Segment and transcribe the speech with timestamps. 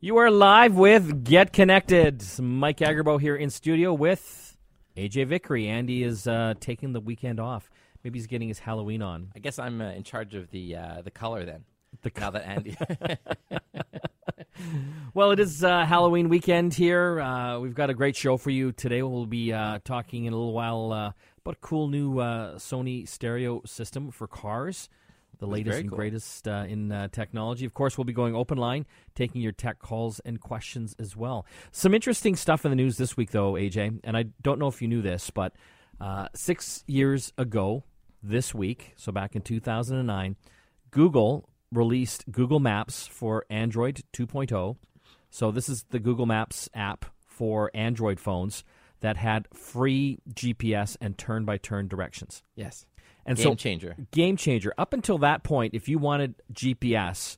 [0.00, 2.22] You are live with Get Connected.
[2.40, 4.56] Mike Agerbo here in studio with
[4.96, 5.66] AJ Vickery.
[5.66, 7.68] Andy is uh, taking the weekend off.
[8.04, 9.32] Maybe he's getting his Halloween on.
[9.34, 11.64] I guess I'm uh, in charge of the uh, the color then.
[12.02, 12.76] The now that Andy.
[15.14, 17.20] well, it is uh, Halloween weekend here.
[17.20, 19.02] Uh, we've got a great show for you today.
[19.02, 23.08] We'll be uh, talking in a little while uh, about a cool new uh, Sony
[23.08, 24.88] stereo system for cars.
[25.38, 25.96] The latest and cool.
[25.96, 27.64] greatest uh, in uh, technology.
[27.64, 31.46] Of course, we'll be going open line, taking your tech calls and questions as well.
[31.70, 34.00] Some interesting stuff in the news this week, though, AJ.
[34.02, 35.52] And I don't know if you knew this, but
[36.00, 37.84] uh, six years ago
[38.22, 40.36] this week, so back in 2009,
[40.90, 44.76] Google released Google Maps for Android 2.0.
[45.30, 48.64] So this is the Google Maps app for Android phones
[49.00, 52.42] that had free GPS and turn-by-turn directions.
[52.56, 52.86] yes.
[53.28, 53.94] And Game so changer.
[54.10, 54.72] game changer.
[54.78, 57.36] Up until that point, if you wanted GPS,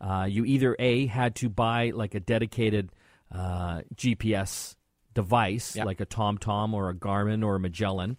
[0.00, 2.90] uh, you either a had to buy like a dedicated
[3.34, 4.76] uh, GPS
[5.14, 5.84] device, Yeah.
[5.84, 8.16] like a TomTom or a Garmin or a Magellan,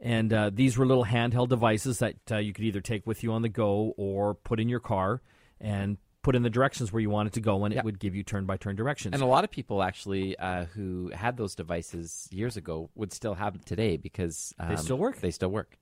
[0.00, 3.32] and uh, these were little handheld devices that uh, you could either take with you
[3.32, 5.22] on the go or put in your car
[5.60, 7.80] and put in the directions where you wanted to go, and Yeah.
[7.80, 9.12] it would give you turn-by-turn directions.
[9.14, 13.34] And a lot of people actually uh, who had those devices years ago would still
[13.34, 15.20] have them today because um, still work.
[15.20, 15.78] They still work.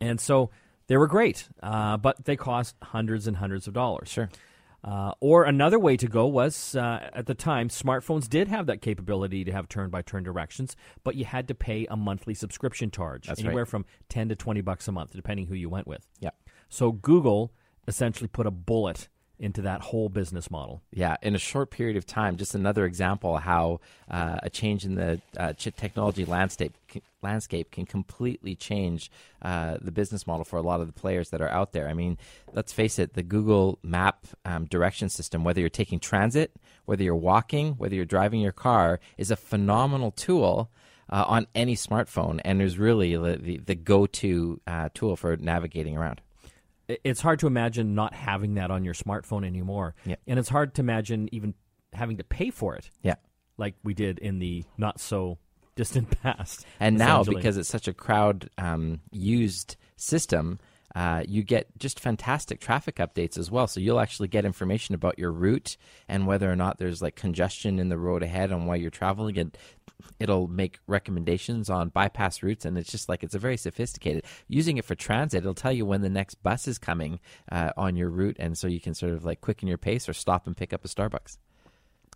[0.00, 0.50] And so
[0.86, 4.08] they were great, uh, but they cost hundreds and hundreds of dollars.
[4.08, 4.30] Sure.
[4.82, 8.82] Uh, or another way to go was uh, at the time, smartphones did have that
[8.82, 12.90] capability to have turn by turn directions, but you had to pay a monthly subscription
[12.90, 13.70] charge, That's anywhere right.
[13.70, 16.06] from 10 to 20 bucks a month, depending who you went with.
[16.20, 16.30] Yeah.
[16.68, 17.54] So Google
[17.88, 20.82] essentially put a bullet into that whole business model.
[20.92, 24.94] Yeah, in a short period of time, just another example how uh, a change in
[24.94, 29.10] the uh, technology landscape can, landscape can completely change
[29.42, 31.88] uh, the business model for a lot of the players that are out there.
[31.88, 32.16] I mean,
[32.52, 36.52] let's face it, the Google Map um, direction system, whether you're taking transit,
[36.84, 40.70] whether you're walking, whether you're driving your car, is a phenomenal tool.
[41.10, 45.98] Uh, on any smartphone, and is really the, the, the go-to uh, tool for navigating
[45.98, 46.22] around.
[46.88, 49.94] It's hard to imagine not having that on your smartphone anymore.
[50.04, 50.16] Yeah.
[50.26, 51.54] And it's hard to imagine even
[51.92, 53.14] having to pay for it Yeah.
[53.56, 55.38] like we did in the not so
[55.76, 56.66] distant past.
[56.80, 60.58] And now, because it's such a crowd um, used system,
[60.94, 63.66] uh, you get just fantastic traffic updates as well.
[63.66, 65.76] So you'll actually get information about your route
[66.08, 69.36] and whether or not there's like congestion in the road ahead on why you're traveling.
[69.38, 69.56] And
[70.18, 72.64] it'll make recommendations on bypass routes.
[72.64, 74.24] And it's just like it's a very sophisticated.
[74.48, 77.96] Using it for transit, it'll tell you when the next bus is coming uh, on
[77.96, 78.36] your route.
[78.38, 80.84] And so you can sort of like quicken your pace or stop and pick up
[80.84, 81.38] a Starbucks.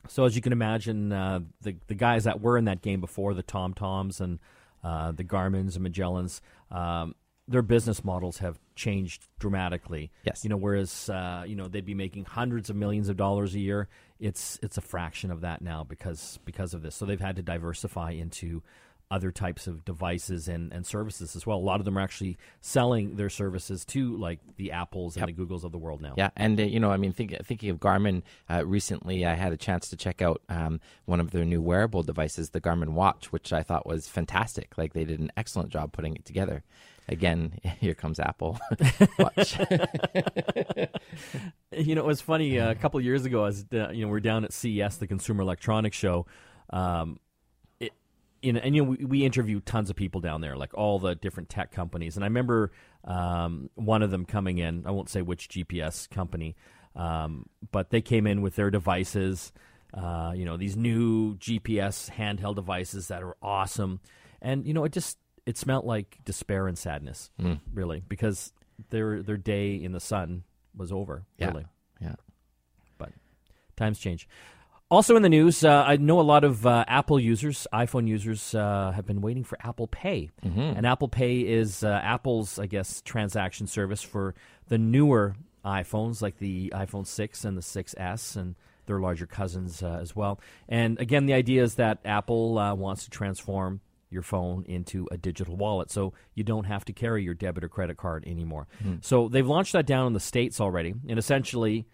[0.06, 3.34] So as you can imagine, uh, the the guys that were in that game before,
[3.34, 4.38] the Tom Toms and
[4.84, 6.40] uh, the Garmins and Magellans,
[6.70, 7.14] um,
[7.48, 10.12] their business models have changed dramatically.
[10.22, 10.44] Yes.
[10.44, 13.58] You know, whereas uh, you know they'd be making hundreds of millions of dollars a
[13.58, 13.88] year,
[14.20, 16.94] it's it's a fraction of that now because because of this.
[16.94, 18.62] So they've had to diversify into
[19.10, 21.56] other types of devices and, and services as well.
[21.56, 25.36] A lot of them are actually selling their services to like the Apples and Yep.
[25.36, 26.14] the Googles of the world now.
[26.16, 29.52] Yeah, and uh, you know, I mean, think, thinking of Garmin, uh, recently I had
[29.52, 33.32] a chance to check out um, one of their new wearable devices, the Garmin Watch,
[33.32, 34.76] which I thought was fantastic.
[34.76, 36.62] Like they did an excellent job putting it together.
[37.10, 38.58] Again, here comes Apple
[39.18, 39.58] Watch.
[41.70, 42.58] You know, it was funny.
[42.58, 44.96] Uh, a couple of years ago, as uh, you know, we are down at CES,
[44.96, 46.26] the Consumer Electronics Show.
[46.70, 47.18] Um,
[48.42, 50.98] you know, and you know, we, we interviewed tons of people down there, like all
[50.98, 52.16] the different tech companies.
[52.16, 52.72] And I remember
[53.04, 54.84] um, one of them coming in.
[54.86, 56.56] I won't say which GPS company,
[56.96, 59.52] um, but they came in with their devices.
[59.94, 64.00] Uh, you know, these new GPS handheld devices that are awesome.
[64.42, 67.60] And you know, it just it smelt like despair and sadness, Mm.
[67.72, 68.52] really, because
[68.90, 70.44] their their day in the sun
[70.76, 71.24] was over.
[71.38, 71.48] Yeah.
[71.48, 71.66] Really,
[72.00, 72.14] yeah.
[72.98, 73.12] But
[73.76, 74.28] times change.
[74.90, 78.54] Also in the news, uh, I know a lot of uh, Apple users, iPhone users,
[78.54, 80.30] uh, have been waiting for Apple Pay.
[80.42, 80.78] Mhm.
[80.78, 84.34] And Apple Pay is uh, Apple's, I guess, transaction service for
[84.68, 88.54] the newer iPhones, like the iPhone 6 and the 6S, and
[88.86, 90.40] their larger cousins uh, as well.
[90.70, 95.18] And again, the idea is that Apple uh, wants to transform your phone into a
[95.18, 98.66] digital wallet, so you don't have to carry your debit or credit card anymore.
[99.02, 101.86] So they've launched that down in the states already, and essentially,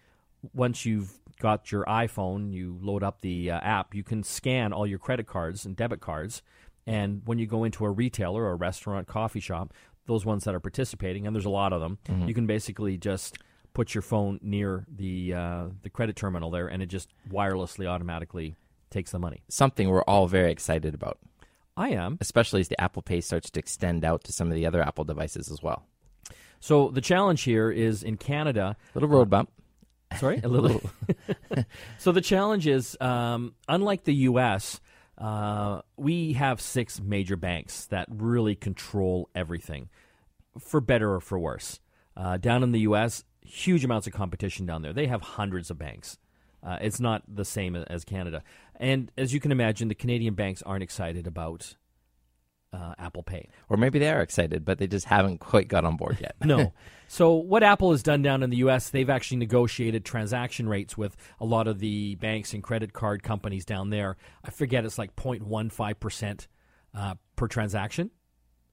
[0.53, 4.87] once you've got your iPhone, you load up the uh, app, you can scan all
[4.87, 6.41] your credit cards and debit cards.
[6.87, 9.73] And when you go into a retailer or a restaurant, coffee shop,
[10.05, 11.97] those ones that are participating, and there's a lot of them,
[12.27, 13.37] you can basically just
[13.73, 18.55] put your phone near the uh, the credit terminal there, and it just wirelessly automatically
[18.91, 19.41] takes the money.
[19.49, 21.17] Something we're all very excited about,
[21.75, 22.17] I am.
[22.21, 25.03] especially as the Apple Pay starts to extend out to some of the other Apple
[25.03, 25.83] devices as well.
[26.59, 29.51] So the challenge here is in Canada, Little road bump.
[30.15, 30.81] Sorry, a little.
[31.97, 34.81] so the challenge is, um, unlike the U.S.,
[35.17, 39.89] uh, we have six major banks that really control everything,
[40.59, 41.79] for better or for worse.
[42.17, 44.93] Uh, down in the U.S., huge amounts of competition down there.
[44.93, 46.17] They have hundreds of banks.
[46.63, 48.43] Uh, it's not the same as Canada.
[48.77, 51.75] And as you can imagine, the Canadian banks aren't excited about
[52.75, 53.49] uh, Apple Pay.
[53.69, 56.35] Or maybe they are excited, but they just haven't quite got on board yet.
[56.43, 56.73] no.
[57.07, 61.15] So, what Apple has done down in the U.S., they've actually negotiated transaction rates with
[61.39, 64.17] a lot of the banks and credit card companies down there.
[64.43, 66.47] I forget it's like 0.15%
[66.95, 68.09] uh, per transaction.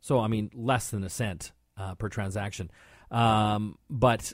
[0.00, 2.70] So, I mean, less than a cent uh, per transaction.
[3.10, 4.32] Um, but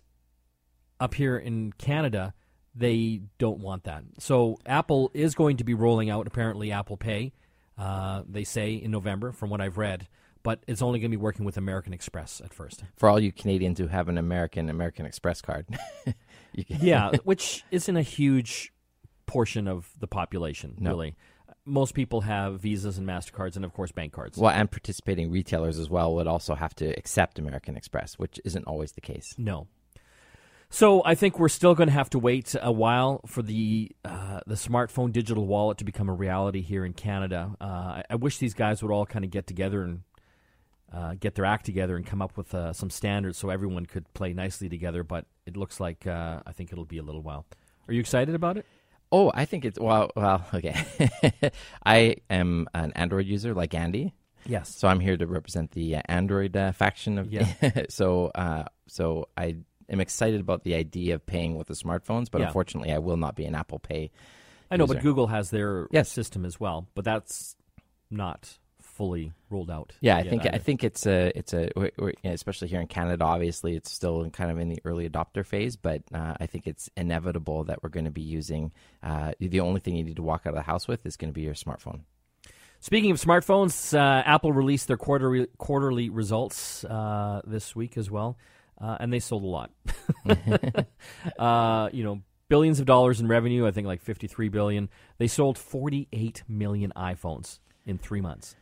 [1.01, 2.35] up here in Canada,
[2.75, 4.05] they don't want that.
[4.19, 7.33] So Apple is going to be rolling out apparently Apple Pay.
[7.79, 10.09] Uh, they say in November, from what I've read,
[10.43, 12.85] but it's only going to be working with American Express at first.
[12.97, 15.67] For all you Canadians who have an American American Express card,
[16.55, 18.73] yeah, which isn't a huge
[19.27, 20.91] portion of the population, no.
[20.91, 21.17] really.
[21.65, 24.39] Most people have visas and Mastercards, and of course, bank cards.
[24.39, 28.65] Well, and participating retailers as well would also have to accept American Express, which isn't
[28.65, 29.35] always the case.
[29.37, 29.67] No,
[30.71, 34.41] so I think we're still going to have to wait a while for the uh,
[34.47, 37.57] the smartphone digital wallet to become a reality here in Canada.
[37.61, 40.03] Uh, I, I, wish these guys would all kind of get together and
[40.93, 44.13] uh, get their act together and come up with uh, some standards so everyone could
[44.13, 45.03] play nicely together.
[45.03, 47.47] But it looks like uh, I think it'll be a little while.
[47.89, 48.67] Are you excited about it?
[49.11, 50.11] Oh, I think it's well.
[50.15, 50.77] Well, okay.
[51.87, 54.13] I am an Android user like Andy.
[54.45, 54.75] Yes.
[54.75, 57.33] So I'm here to represent the uh, Android faction of.
[57.33, 57.85] Yeah.
[57.89, 58.31] so
[58.87, 59.57] so I
[59.91, 62.47] am excited about the idea of paying with the smartphones, but yeah.
[62.47, 64.11] unfortunately, I will not be an Apple Pay.
[64.71, 64.95] I know, user.
[64.95, 66.09] but Google has their yes.
[66.11, 67.57] system as well, but that's
[68.11, 68.59] not
[68.99, 69.93] fully rolled out.
[70.01, 70.55] Yeah, I think either.
[70.57, 71.71] I think it's a it's a
[72.25, 73.25] especially here in Canada.
[73.25, 76.91] Obviously, it's still kind of in the early adopter phase, but uh, I think it's
[76.97, 78.73] inevitable that we're going to be using.
[79.03, 81.31] Uh, the only thing you need to walk out of the house with is going
[81.31, 82.01] to be your smartphone.
[82.81, 88.37] Speaking of smartphones, uh, Apple released their quarterly quarterly results uh, this week as well
[88.81, 89.71] uh, and they sold a lot.
[91.39, 93.67] uh, you know, billions of dollars in revenue.
[93.67, 94.89] I think like fifty-three billion.
[95.19, 98.57] They sold forty-eight million iPhones in three months.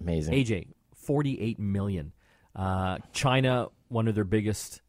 [0.00, 0.34] Amazing.
[0.34, 2.12] AJ, forty-eight million.
[2.54, 4.80] Uh, China, one of their biggest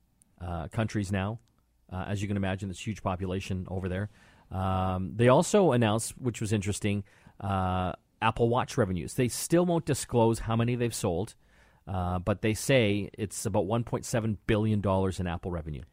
[0.42, 1.40] uh, countries now,
[1.92, 4.10] uh, as you can imagine, this huge population over there.
[4.52, 7.04] Um, they also announced, which was interesting,
[7.42, 9.16] uh, Apple Watch revenues.
[9.16, 11.36] They still won't disclose how many they've sold.
[11.88, 15.84] Uh, but they say it's about 1.7 billion dollars in Apple revenue.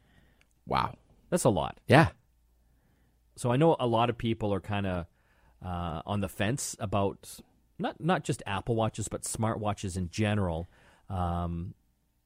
[0.67, 0.97] Wow,
[1.31, 1.79] that's a lot.
[1.87, 2.09] Yeah.
[3.37, 5.07] So I know a lot of people are kind of
[5.65, 7.41] uh, on the fence about
[7.79, 10.69] not not just Apple watches, but smartwatches in general.
[11.09, 11.75] Um,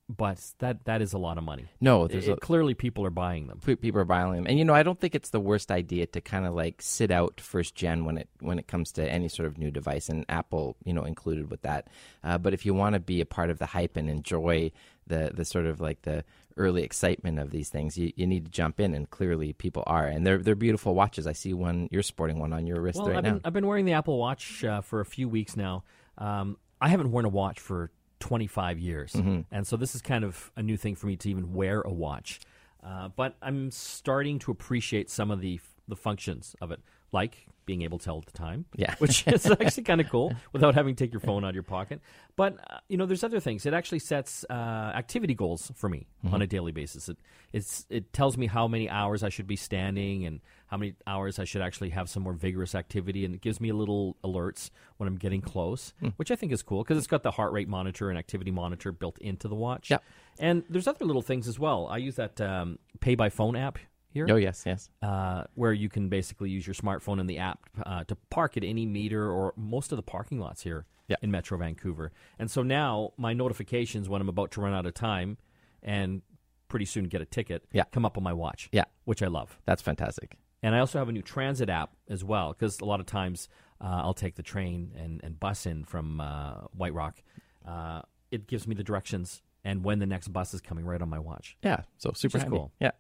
[0.09, 1.67] but that that is a lot of money.
[1.81, 3.61] No, there's it, a, clearly people are buying them.
[3.61, 6.21] People are buying them, and you know I don't think it's the worst idea to
[6.21, 9.47] kind of like sit out first gen when it when it comes to any sort
[9.47, 11.89] of new device, and Apple you know included with that.
[12.25, 14.71] Uh, but if you want to be a part of the hype and enjoy
[15.07, 16.25] the the sort of like the
[16.57, 20.07] early excitement of these things, you, you need to jump in, and clearly people are,
[20.07, 21.27] and they're they're beautiful watches.
[21.27, 23.33] I see one you're sporting one on your wrist well, right I've now.
[23.33, 25.85] Been, I've been wearing the Apple Watch uh, for a few weeks now.
[26.17, 27.91] Um, I haven't worn a watch for
[28.21, 29.13] 25 years.
[29.13, 29.41] Mm-hmm.
[29.51, 31.93] And so this is kind of a new thing for me to even wear a
[31.93, 32.41] watch.
[32.83, 36.81] Uh, but I'm starting to appreciate some of the the functions of it,
[37.13, 40.33] like being able to tell at the time, yeah, which is actually kind of cool
[40.55, 42.01] without having to take your phone out of your pocket.
[42.35, 43.67] But uh, you know, there's other things.
[43.67, 44.53] It actually sets uh,
[44.95, 46.35] activity goals for me mm-hmm.
[46.35, 47.11] on a daily basis.
[47.11, 47.19] It
[47.53, 51.39] it's it tells me how many hours I should be standing and how many hours
[51.39, 54.71] I should actually have some more vigorous activity, and it gives me a little alerts
[54.97, 56.15] when I'm getting close, mm.
[56.17, 58.93] which I think is cool because it's got the heart rate monitor and activity monitor
[58.93, 59.91] built into the watch.
[59.91, 59.99] Yeah,
[60.39, 61.87] and there's other little things as well.
[61.87, 63.79] I use that um, Pay by Phone app
[64.11, 64.27] here.
[64.31, 64.91] Oh yes, yes.
[65.03, 68.65] Uh, where you can basically use your smartphone and the app uh, to park at
[68.65, 70.87] any meter or most of the parking lots here
[71.23, 72.13] in Metro Vancouver.
[72.39, 75.39] And so now my notifications when I'm about to run out of time
[75.83, 76.23] and
[76.69, 77.85] pretty soon get a ticket yeah.
[77.93, 78.69] come up on my watch.
[78.73, 79.59] Yeah, which I love.
[79.65, 80.37] That's fantastic.
[80.63, 83.49] And I also have a new transit app as well because a lot of times
[83.81, 87.23] uh, I'll take the train and, and bus in from uh, White Rock.
[87.67, 91.09] Uh, it gives me the directions and when the next bus is coming right on
[91.09, 91.57] my watch.
[91.63, 92.73] Yeah, so super cool.
[92.81, 92.93] Yeah.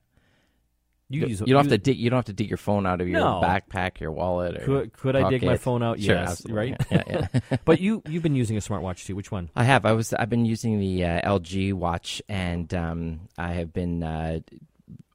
[1.10, 1.96] You, use, you don't have to dig.
[1.96, 3.40] You don't have to dig your phone out of your no.
[3.42, 4.60] backpack, your wallet.
[4.60, 5.98] Or could could I dig my phone out?
[5.98, 6.72] Sure, yes, absolutely.
[6.72, 6.86] right.
[6.90, 7.02] Yeah,
[7.42, 7.56] yeah.
[7.64, 9.16] but you you've been using a smartwatch too.
[9.16, 9.48] Which one?
[9.56, 9.86] I have.
[9.86, 10.12] I was.
[10.12, 14.40] I've been using the uh, LG watch, and um, I have been uh,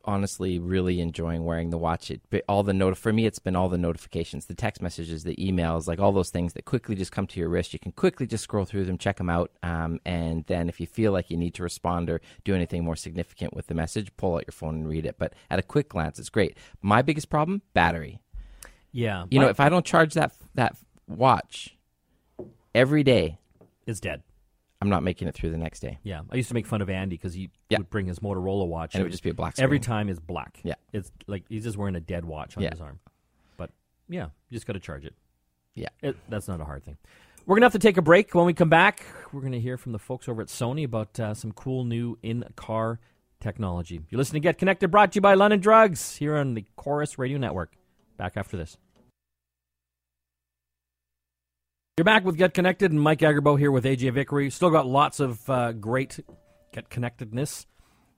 [0.05, 2.11] honestly really enjoying wearing the watch.
[2.11, 5.35] It all the note for me, it's been all the notifications, the text messages, the
[5.35, 7.73] emails, like all those things that quickly just come to your wrist.
[7.73, 10.87] You can quickly just scroll through them, check them out, um, and then if you
[10.87, 14.35] feel like you need to respond or do anything more significant with the message, pull
[14.35, 15.15] out your phone and read it.
[15.17, 16.57] But at a quick glance, it's great.
[16.81, 18.19] My biggest problem: battery.
[18.91, 20.75] Yeah, you know, if I don't charge that that
[21.07, 21.75] watch
[22.75, 23.39] every day,
[23.87, 24.21] it's dead.
[24.83, 25.97] I'm not making it through the next day.
[26.03, 27.77] Yeah, I used to make fun of Andy because he Yeah.
[27.77, 30.19] would bring his Motorola watch, And it would just be a black every time is
[30.19, 30.59] black.
[30.63, 30.75] Yeah.
[30.91, 32.71] it's like he's just wearing a dead watch on Yeah.
[32.71, 32.99] his arm.
[33.55, 33.71] But
[34.09, 35.15] yeah, you just got to charge it.
[35.73, 35.87] Yeah.
[36.01, 36.97] It, that's not a hard thing.
[37.45, 38.35] We're gonna have to take a break.
[38.35, 41.33] When we come back, we're gonna hear from the folks over at Sony about uh,
[41.33, 42.99] some cool new in-car
[43.39, 44.01] technology.
[44.09, 47.17] You're listening to Get Connected, brought to you by London Drugs here on the Corus
[47.17, 47.73] Radio Network.
[48.17, 48.77] Back after this.
[51.95, 54.49] You're back with Get Connected and Mike Agerbo here with AJ Vickery.
[54.49, 56.19] Still got lots of uh, great
[56.73, 57.67] Get Connectedness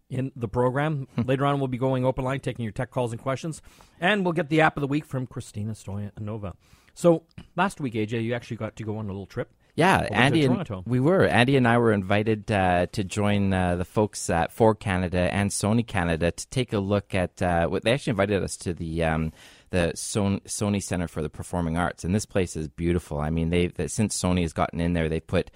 [0.09, 1.09] in the program.
[1.25, 3.61] Later on, we'll be going open line, taking your tech calls and questions,
[3.99, 6.53] and we'll get the app of the week from Christina Stoyanova.
[6.93, 7.23] So
[7.57, 9.51] last week, AJ, you actually got to go on a little trip.
[9.75, 11.25] Yeah, Andy and we were.
[11.25, 15.51] Andy and I were invited uh, to join uh, the folks at Ford Canada and
[15.51, 17.41] Sony Canada to take a look at.
[17.41, 19.33] Uh, what they actually invited us to the um,
[19.75, 23.19] the Son- Sony Center for the Performing Arts, and this place is beautiful.
[23.19, 25.51] I mean, they since Sony has gotten in there, they've put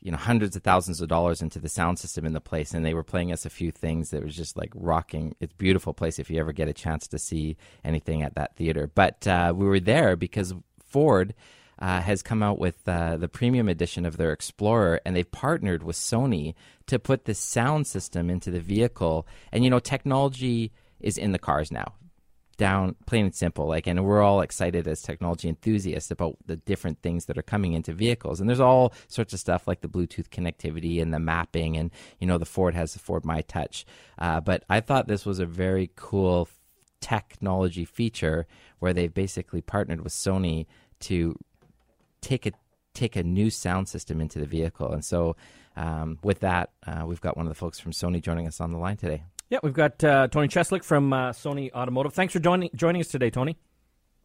[0.00, 2.84] you know hundreds of thousands of dollars into the sound system in the place, and
[2.86, 5.34] they were playing us a few things that was just like rocking.
[5.40, 8.88] It's beautiful place if you ever get a chance to see anything at that theater.
[8.94, 10.54] But uh, we were there because
[10.88, 11.34] Ford
[11.80, 15.82] uh, has come out with uh, the premium edition of their Explorer, and they've partnered
[15.82, 16.54] with Sony
[16.86, 19.26] to put this sound system into the vehicle.
[19.50, 21.94] And you know, technology is in the cars now,
[22.58, 23.66] down plain and simple.
[23.66, 27.72] Like, and we're all excited as technology enthusiasts about the different things that are coming
[27.72, 28.40] into vehicles.
[28.40, 32.26] And there's all sorts of stuff like the Bluetooth connectivity and the mapping, and you
[32.26, 33.86] know, the Ford has the Ford My Touch.
[34.18, 36.48] Uh, but I thought this was a very cool
[37.00, 38.46] technology feature
[38.80, 40.66] where they've basically partnered with Sony
[41.00, 41.38] to
[42.20, 42.52] take a
[42.92, 44.92] take a new sound system into the vehicle.
[44.92, 45.36] And so,
[45.76, 48.72] um, with that, uh, we've got one of the folks from Sony joining us on
[48.72, 49.22] the line today.
[49.50, 52.12] Yeah, we've got uh, Tony Cheslick from uh, Sony Automotive.
[52.12, 53.56] Thanks for joining joining us today, Tony.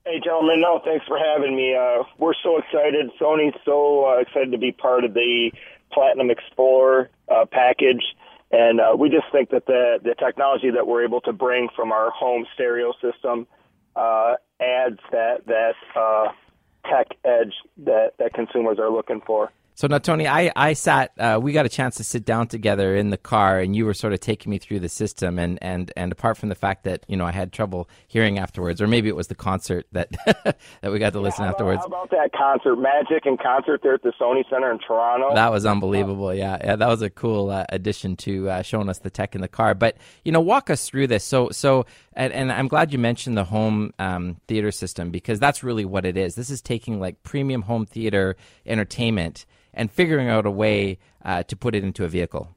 [0.05, 0.59] Hey, gentlemen.
[0.59, 1.75] No, thanks for having me.
[1.75, 3.09] Uh, we're so excited.
[3.21, 5.51] Sony's so uh, excited to be part of the
[5.93, 8.03] Platinum Explorer uh, package.
[8.51, 11.93] And uh, we just think that the, the technology that we're able to bring from
[11.93, 13.47] our home stereo system
[13.95, 15.73] adds that, that
[16.85, 19.51] tech edge that, that consumers are looking for.
[19.75, 21.11] So now, Tony, I I sat.
[21.17, 23.93] Uh, we got a chance to sit down together in the car, and you were
[23.93, 25.39] sort of taking me through the system.
[25.39, 28.81] And and and apart from the fact that you know I had trouble hearing afterwards,
[28.81, 30.11] or maybe it was the concert that
[30.81, 31.79] that we got to listen How about, afterwards.
[31.81, 35.33] how about that concert, Magic and concert there at the Sony Center in Toronto?
[35.33, 36.33] That was unbelievable.
[36.33, 39.41] Yeah, yeah, that was a cool uh, addition to uh, showing us the tech in
[39.41, 39.73] the car.
[39.73, 41.23] But you know, walk us through this.
[41.23, 45.63] So, so, and, and I'm glad you mentioned the home um, theater system because that's
[45.63, 46.35] really what it is.
[46.35, 48.35] This is taking like premium home theater
[48.67, 52.55] entertainment and figuring out a way uh, to put it into a vehicle.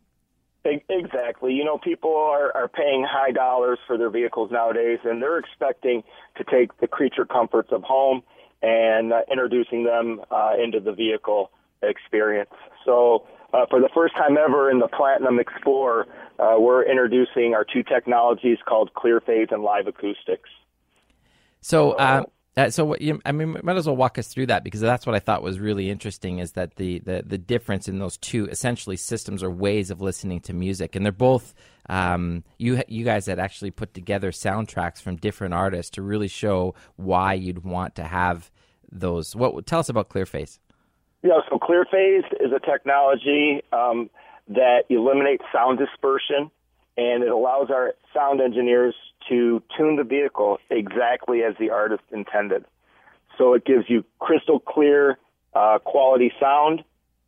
[0.88, 1.52] Exactly.
[1.52, 6.02] You know, people are, are paying high dollars for their vehicles nowadays, and they're expecting
[6.36, 8.22] to take the creature comforts of home
[8.62, 11.50] and uh, introducing them uh, into the vehicle
[11.82, 12.50] experience.
[12.84, 16.06] So, uh, for the first time ever in the Platinum Explorer,
[16.38, 20.50] uh, we're introducing our two technologies called Clear Phase and Live Acoustics.
[21.60, 21.92] So,
[22.56, 25.06] uh, so what you, I mean, might as well walk us through that because that's
[25.06, 28.46] what I thought was really interesting is that the, the, the difference in those two
[28.46, 31.54] essentially systems or ways of listening to music, and they're both
[31.88, 36.74] um, you you guys had actually put together soundtracks from different artists to really show
[36.96, 38.50] why you'd want to have
[38.90, 39.36] those.
[39.36, 40.58] What tell us about Clear Phase?
[41.22, 44.10] Yeah, so clear phase is a technology um,
[44.48, 46.50] that eliminates sound dispersion
[46.96, 48.94] and it allows our sound engineers
[49.28, 52.64] to tune the vehicle exactly as the artist intended.
[53.38, 55.18] So it gives you crystal clear
[55.54, 56.84] uh, quality sound.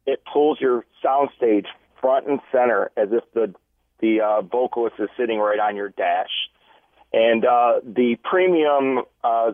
[0.06, 1.66] It pulls your soundstage
[2.00, 3.54] front and center as if the
[4.00, 6.30] the uh, vocalist is sitting right on your dash.
[7.12, 9.52] And uh, the premium uh,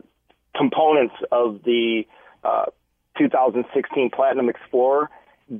[0.55, 2.07] components of the
[2.43, 2.67] uh,
[3.17, 5.09] 2016 Platinum Explorer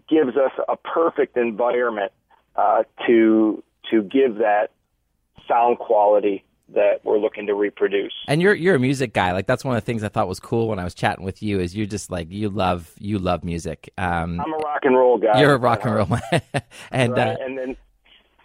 [0.09, 2.13] gives us a perfect environment
[2.57, 4.69] uh, to to give that
[5.49, 8.13] sound quality that we're looking to reproduce.
[8.27, 9.33] And you're you're a music guy.
[9.33, 11.43] Like that's one of the things I thought was cool when I was chatting with
[11.43, 11.61] you.
[11.61, 13.93] Is you're just like you love you love music.
[13.99, 15.41] Um, I'm a rock and roll guy.
[15.41, 16.09] you're a rock and roll,
[16.91, 17.29] and Right?
[17.29, 17.77] uh, and then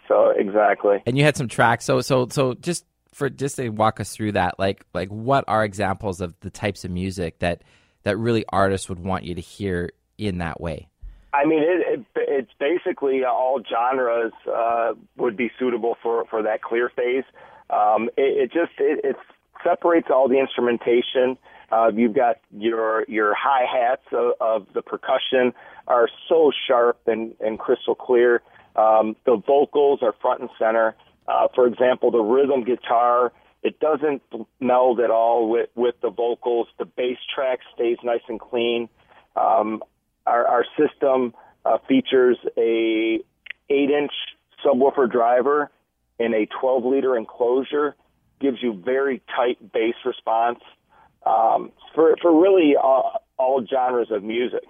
[0.06, 1.02] so exactly.
[1.06, 1.84] and you had some tracks.
[1.86, 5.64] So so so just for just to walk us through that, like like what are
[5.64, 7.62] examples of the types of music that
[8.02, 10.88] that really artists would want you to hear in that way?
[11.32, 16.62] I mean, it, it it's basically all genres uh, would be suitable for for that
[16.62, 17.24] clear phase.
[17.70, 19.16] Um, it, it just it, it
[19.62, 21.38] separates all the instrumentation.
[21.70, 25.52] Uh, you've got your your hi hats of, of the percussion
[25.86, 28.42] are so sharp and, and crystal clear.
[28.74, 30.96] Um, the vocals are front and center.
[31.28, 33.32] Uh, for example, the rhythm guitar
[33.62, 34.22] it doesn't
[34.58, 36.68] meld at all with with the vocals.
[36.78, 38.88] The bass track stays nice and clean.
[39.36, 39.82] Um,
[40.26, 41.34] our, our system
[41.64, 43.20] uh, features a
[43.68, 44.12] eight inch
[44.64, 45.70] subwoofer driver
[46.18, 47.96] in a 12 liter enclosure.
[48.40, 50.60] Gives you very tight bass response
[51.26, 54.64] um, for for really all, all, genres of music.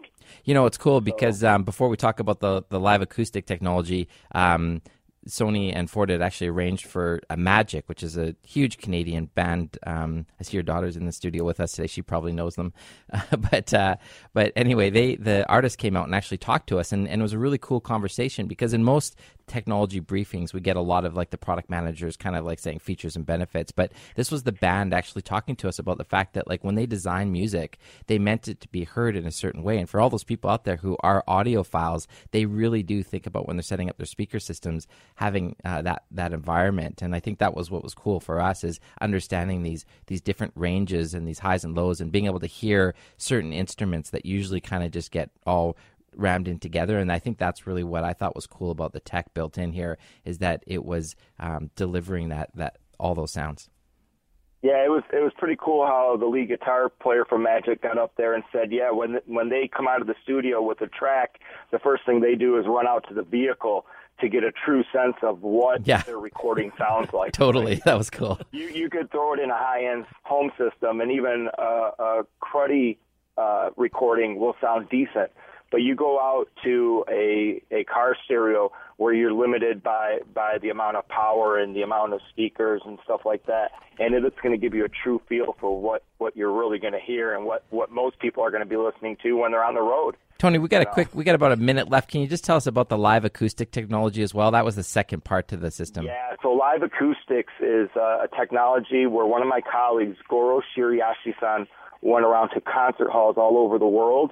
[0.45, 4.09] You know, it's cool because um, before we talk about the the live acoustic technology.
[4.33, 4.83] Um,
[5.31, 9.79] Sony and Ford had actually arranged for a Magic, which is a huge Canadian band.
[9.87, 12.73] Um, I see your daughter's in the studio with us today; she probably knows them.
[13.13, 13.97] Uh, but uh,
[14.35, 17.23] but anyway, they the artist came out and actually talked to us, and, and it
[17.23, 19.17] was a really cool conversation because in most
[19.51, 22.79] technology briefings, we get a lot of like the product managers kind of like saying
[22.79, 23.73] features and benefits.
[23.73, 26.77] But this was the band actually talking to us about the fact that like when
[26.77, 29.79] they design music, they meant it to be heard in a certain way.
[29.79, 33.49] And for all those people out there who are audiophiles, they really do think about
[33.49, 37.03] when they're setting up their speaker systems having uh, that that environment.
[37.03, 40.53] And I think that was what was cool for us is understanding these these different
[40.55, 44.61] ranges and these highs and lows and being able to hear certain instruments that usually
[44.61, 45.77] kind of just get all
[46.17, 46.99] rammed in together.
[46.99, 49.73] And I think that's really what I thought was cool about the tech built in
[49.73, 53.71] here is that it was um, delivering that that all those sounds.
[54.63, 57.97] Yeah, it was it was pretty cool how the lead guitar player from Magic got
[57.97, 60.87] up there and said, "Yeah, when when they come out of the studio with a
[60.87, 61.41] track,
[61.71, 63.87] the first thing they do is run out to the vehicle
[64.21, 66.03] to get a true sense of what yeah.
[66.03, 68.39] their recording sounds like." totally, that was cool.
[68.51, 71.63] You you could throw it in a high end home system, and even a,
[71.99, 72.99] a cruddy
[73.39, 75.31] uh, recording will sound decent.
[75.71, 80.71] But you go out to a a car stereo where you're limited by by the
[80.71, 84.53] amount of power and the amount of speakers and stuff like that, and it's going
[84.53, 87.45] to give you a true feel for what what you're really going to hear and
[87.45, 90.17] what what most people are going to be listening to when they're on the road.
[90.41, 92.11] Tony, we got a quick, we got about a minute left.
[92.11, 94.51] Can you just tell us about the live acoustic technology as well?
[94.53, 96.07] That was the second part to the system.
[96.07, 101.67] Yeah, so live acoustics is uh, a technology where one of my colleagues, Goro Shiraishi-san,
[102.01, 104.31] went around to concert halls all over the world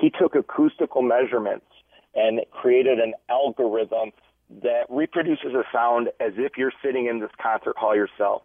[0.00, 1.66] he took acoustical measurements
[2.14, 4.12] and created an algorithm
[4.62, 8.42] that reproduces a sound as if you're sitting in this concert hall yourself.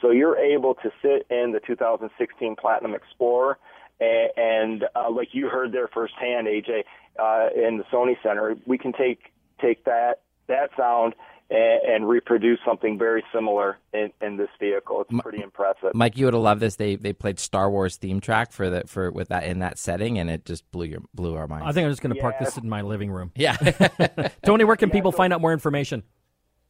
[0.00, 3.58] So you're able to sit in the 2016 Platinum Explorer
[4.00, 6.84] and, and uh, like you heard there firsthand, AJ,
[7.18, 11.14] uh, in the Sony Center, we can take take that that sound
[11.50, 15.02] and, and reproduce something very similar in, in this vehicle.
[15.02, 15.94] It's pretty impressive.
[15.94, 16.76] Mike, you would have loved this.
[16.76, 20.18] They they played Star Wars theme track for the for with that in that setting,
[20.18, 21.66] and it just blew your blew our minds.
[21.66, 22.22] I think I'm just going to yeah.
[22.22, 23.32] park this in my living room.
[23.36, 23.56] Yeah,
[24.44, 26.02] Tony, where can yeah, people so find out more information?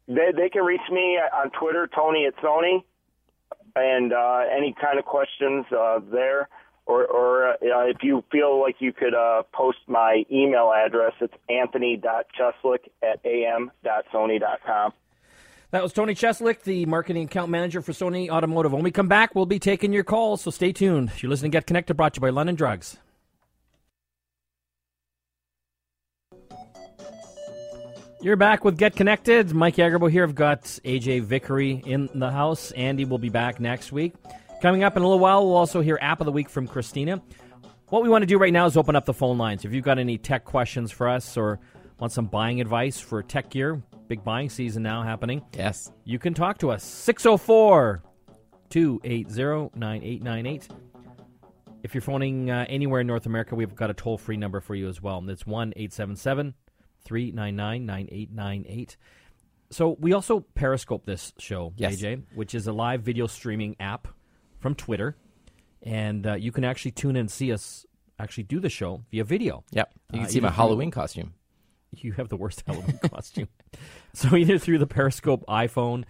[0.09, 2.83] They they can reach me on Twitter, Tony at Sony,
[3.77, 6.49] and uh, any kind of questions uh, there
[6.87, 11.35] or, or uh, if you feel like you could uh, post my email address, it's
[11.49, 14.93] anthony.cheslick at am.sony.com.
[15.71, 18.73] That was Tony Cheslick, the marketing account manager for Sony Automotive.
[18.73, 21.11] When we come back, we'll be taking your calls, so stay tuned.
[21.23, 22.99] You're listening to Get Connected, brought to you by London Drugs.
[28.21, 29.53] You're back with Get Connected.
[29.53, 30.23] Mike Agerbo here.
[30.23, 32.71] I've got AJ Vickery in the house.
[32.73, 34.15] Andy will be back next week.
[34.63, 37.21] Coming up in a little while, we'll also hear App of the Week from Christina.
[37.89, 39.65] What we want to do right now is open up the phone lines.
[39.65, 41.59] If you've got any tech questions for us or
[41.99, 45.43] want some buying advice for tech gear, big buying season now happening.
[45.53, 45.91] Yes.
[46.05, 46.85] You can talk to us.
[46.85, 48.05] 604
[48.71, 50.69] 280 9898.
[51.83, 54.77] If you're phoning uh, anywhere in North America, we've got a toll free number for
[54.77, 55.29] you as well.
[55.29, 56.55] It's 1 877
[57.05, 58.97] 399 9898.
[59.71, 61.97] So we also Periscope this show, yes.
[61.97, 64.07] AJ, which is a live video streaming app
[64.63, 65.17] from Twitter,
[65.83, 67.85] and uh, you can actually tune in and see us
[68.19, 69.65] actually do the show via video.
[69.73, 71.35] Yep, you can uh, see my Halloween costume.
[71.91, 73.49] You have the worst Halloween costume.
[74.15, 76.05] So either through the Periscope iPhone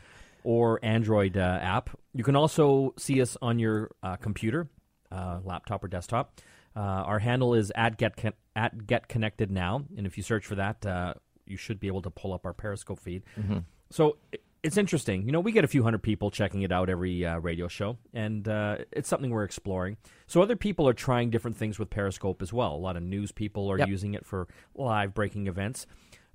[0.44, 4.68] or Android uh, app, you can also see us on your uh, computer,
[5.10, 6.40] uh, laptop or desktop.
[6.76, 10.46] Uh, our handle is at get con- at get connected now, and if you search
[10.46, 13.22] for that, you should be able to pull up our Periscope feed.
[13.38, 13.58] Mm-hmm.
[13.90, 14.16] So
[14.62, 15.26] it's interesting.
[15.26, 17.98] You know, we get a few hundred people checking it out every uh, radio show,
[18.14, 19.96] and uh, it's something we're exploring.
[20.28, 22.74] So other people are trying different things with Periscope as well.
[22.74, 23.88] A lot of news people are yep.
[23.88, 25.86] using it for live breaking events.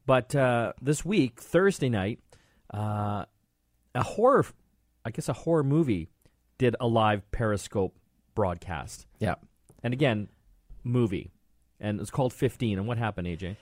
[0.05, 2.19] But uh, this week, Thursday night,
[2.73, 3.25] uh,
[3.95, 4.45] a horror,
[5.05, 6.09] I guess a horror movie,
[6.57, 7.95] did a live Periscope
[8.35, 9.05] broadcast.
[9.19, 9.35] Yeah.
[9.83, 10.27] And again,
[10.83, 11.31] movie,
[11.79, 12.77] and it's called 15.
[12.77, 13.55] And what happened, AJ?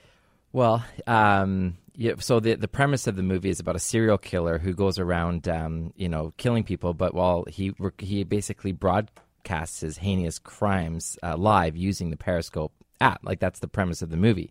[0.56, 4.56] Well, um, yeah, so the the premise of the movie is about a serial killer
[4.56, 6.94] who goes around, um, you know, killing people.
[6.94, 13.20] But while he he basically broadcasts his heinous crimes uh, live using the Periscope app,
[13.22, 14.50] like that's the premise of the movie.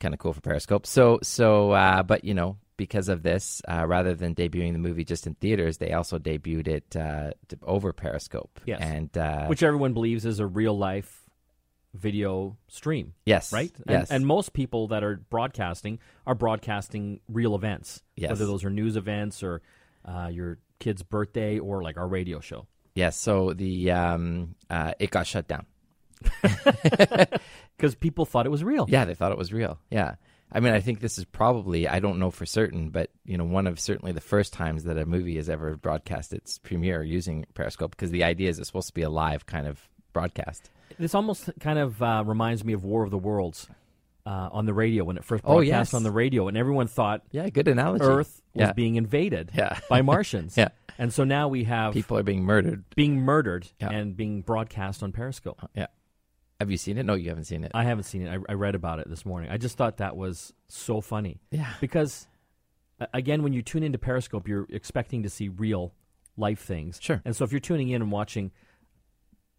[0.00, 0.86] Kind of cool for Periscope.
[0.86, 5.04] So so, uh, but you know, because of this, uh, rather than debuting the movie
[5.04, 8.60] just in theaters, they also debuted it uh, over Periscope.
[8.64, 8.80] Yes.
[8.80, 11.21] and uh, which everyone believes is a real life
[11.94, 13.14] video stream.
[13.26, 13.70] yes, right?
[13.88, 18.30] yes, And, and most people that are broadcasting are broadcasting real events, Yes.
[18.30, 19.60] whether those are news events or
[20.04, 22.66] uh, your kid's birthday or like our radio show.
[22.94, 23.16] yes.
[23.16, 25.66] So the um, uh, it got shut down.
[27.76, 28.86] Because people thought it was real.
[28.88, 29.78] Yeah, they thought it was real.
[29.90, 30.14] Yeah.
[30.52, 33.44] I mean, I think this is probably, I don't know for certain, but, you know,
[33.44, 37.46] one of certainly the first times that a movie has ever broadcast its premiere using
[37.54, 39.80] Periscope because the idea is it's supposed to be a live kind of
[40.12, 40.70] broadcast.
[40.98, 43.68] This almost kind of uh, reminds me of War of the Worlds
[44.26, 45.94] uh, on the radio when it first Oh, broadcast yes.
[45.94, 48.04] on the radio, and everyone thought Yeah, good analogy.
[48.04, 48.72] Earth was Yeah.
[48.72, 49.78] being invaded Yeah.
[49.88, 50.56] by Martians.
[50.56, 50.68] Yeah.
[50.98, 52.84] And so now we have People are being murdered.
[52.94, 53.90] being murdered Yeah.
[53.90, 55.60] and being broadcast on Periscope.
[55.74, 55.86] Yeah.
[56.60, 57.04] Have you seen it?
[57.04, 57.72] No, you haven't seen it.
[57.74, 58.30] I haven't seen it.
[58.48, 59.50] I, I read about it this morning.
[59.50, 61.40] I just thought that was so funny.
[61.50, 61.72] yeah.
[61.80, 62.28] because
[63.00, 65.92] uh, again when you tune into periscope you're expecting to see real
[66.36, 67.20] life things Sure.
[67.24, 68.52] and so if you're tuning in and watching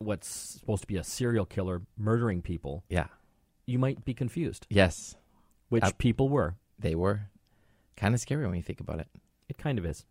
[0.05, 3.07] what's supposed to be a serial killer murdering people Yeah.
[3.65, 5.15] you might be confused Yes.
[5.69, 7.29] which Ab- people were They were
[7.95, 9.07] kind of scary when you think about it.
[9.49, 10.05] it kind of is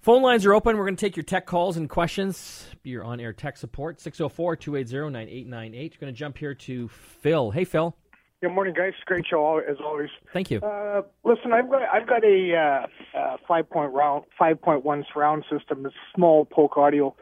[0.00, 3.04] phone lines are open we're going to take your tech calls and questions be your
[3.04, 7.96] on-air tech support 604-280-9898 you're going to jump here to phil hey phil
[8.42, 8.92] Good morning, guys.
[9.06, 10.10] Great show as always.
[10.34, 14.60] thank you Uh, listen, I've got I've got a uh, uh, five point round five
[14.60, 15.86] point one surround system.
[15.86, 17.16] It's small Polk Audio,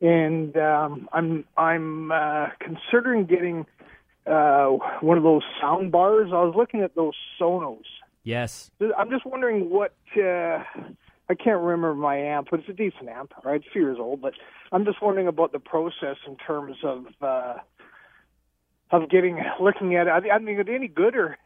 [0.00, 3.66] and um, I'm I'm uh, considering getting
[4.26, 4.66] uh,
[5.00, 6.30] one of those sound bars.
[6.32, 7.82] I was looking at those Sonos.
[8.24, 9.94] yes I'm just wondering what.
[10.16, 10.62] Uh,
[11.30, 13.32] I can't remember my amp, but it's a decent amp.
[13.44, 14.32] Right, it's a few years old, but
[14.72, 17.06] I'm just wondering about the process in terms of.
[17.20, 17.54] Uh,
[18.90, 21.36] of getting looking at it, I I mean, are they any good or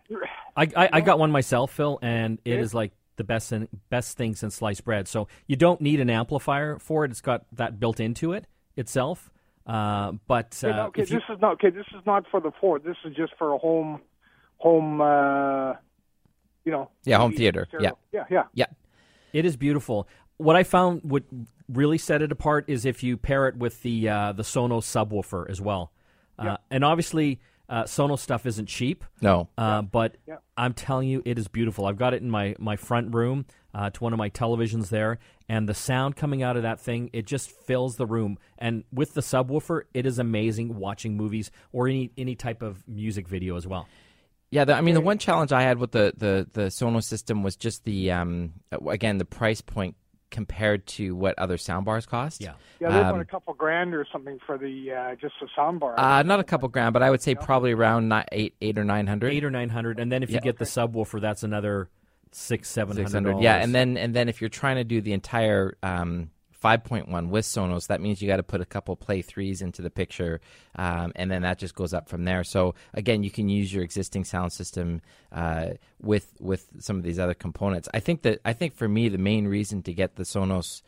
[0.57, 2.61] I, I, I got one myself, Phil, and it Yeah.
[2.61, 5.09] is like the best thing, best thing since sliced bread.
[5.09, 8.47] So you don't need an amplifier for it; it's got that built into it
[8.77, 9.31] itself.
[9.67, 11.71] Uh, but uh, Okay, no, okay, if you, this is not okay.
[11.71, 12.83] This is not for the Ford.
[12.85, 14.01] This is just for a home,
[14.59, 15.01] home.
[15.01, 15.75] Uh,
[16.65, 16.91] you know.
[17.05, 17.67] Yeah, home theater.
[17.69, 17.97] stereo.
[18.13, 18.45] yeah, yeah.
[18.55, 18.67] Yeah.
[19.33, 20.09] it is beautiful.
[20.37, 21.25] What I found would
[21.69, 25.49] really set it apart is if you pair it with the uh, the Sonos subwoofer
[25.49, 25.93] as well.
[26.39, 27.41] Uh, And obviously,
[27.73, 29.03] uh, Sonos stuff isn't cheap.
[29.23, 29.49] No.
[29.57, 30.37] Uh, but Yeah.
[30.57, 31.87] I'm telling you, it is beautiful.
[31.87, 35.19] I've got it in my, my front room uh, to one of my televisions there,
[35.49, 38.39] and the sound coming out of that thing, it just fills the room.
[38.59, 43.27] And with the subwoofer, it is amazing watching movies or any any type of music
[43.27, 43.89] video as well.
[44.51, 47.43] Yeah, the, I mean, the one challenge I had with the, the, the Sonos system
[47.43, 48.53] was just the, um,
[48.87, 49.97] again, the price point
[50.33, 52.41] compared to what other soundbars cost.
[52.41, 52.55] Yeah.
[52.81, 55.95] Yeah, they're Um, about a couple grand or something for the uh, just the soundbar.
[55.97, 58.83] Uh, not a couple grand, but I would say probably around ni- eight, eight or
[58.85, 59.33] nine hundred.
[59.33, 60.41] Eight or nine hundred, and then if you Yeah.
[60.41, 61.89] get the subwoofer, that's another
[62.33, 63.33] six seven Six hundred.
[63.35, 66.31] hundred, yeah, and then and then if you're trying to do the entire um,
[66.63, 69.63] five point one with Sonos, that means you got to put a couple Play threes
[69.63, 70.41] into the picture,
[70.77, 72.45] um, and then that just goes up from there.
[72.45, 75.01] So again, you can use your existing sound system
[75.33, 75.67] uh,
[76.01, 77.89] with with some of these other components.
[77.99, 80.83] I think that I think for me the main reason to get the Sonos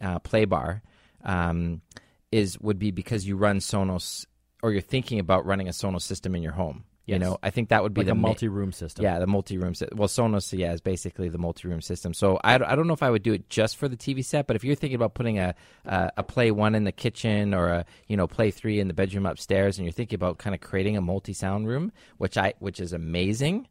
[0.00, 0.82] uh, Play Bar
[1.24, 1.82] um,
[2.30, 4.26] is would be because you run Sonos
[4.62, 6.84] or you're thinking about running a Sonos system in your home.
[7.06, 9.04] You know, I think that would be like the a multi-room system.
[9.04, 9.74] yeah, the multi-room.
[9.74, 12.12] sy- Well, Sonos, yeah, is basically the multi-room system.
[12.12, 14.48] So I, I don't know if I would do it just for the TV set,
[14.48, 17.68] but if you're thinking about putting a a, a Play One in the kitchen or
[17.68, 20.60] a you know Play Three in the bedroom upstairs, and you're thinking about kind of
[20.60, 23.68] creating a multi-sound room, which I which is amazing,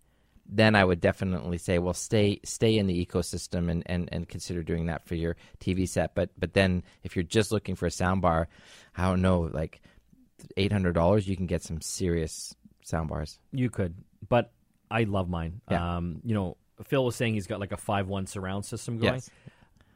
[0.47, 4.63] then I would definitely say, well, stay stay in the ecosystem and, and, and consider
[4.63, 6.15] doing that for your TV set.
[6.15, 8.47] But but then if you're just looking for a sound bar,
[8.95, 9.81] I don't know, like
[10.55, 13.39] eight hundred dollars, you can get some serious sound bars.
[13.51, 13.95] You could,
[14.29, 14.51] but
[14.89, 15.61] I love mine.
[15.69, 15.97] Yeah.
[15.97, 19.15] Um, you know, Phil was saying he's got like a five one surround system going.
[19.15, 19.29] Yes.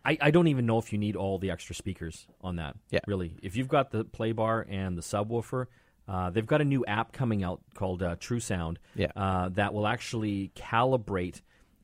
[0.06, 2.76] I, I don't even know if you need all the extra speakers on that.
[2.90, 3.00] Yeah.
[3.06, 3.36] Really.
[3.42, 5.68] If you've got the play bar and the subwoofer,
[6.08, 9.12] uh, they've got a new app coming out called uh, True Sound Yeah.
[9.16, 11.42] uh, that will actually calibrate